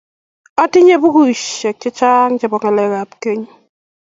[0.61, 3.43] Otinye bukuisiek chechang chebo ngalekap keny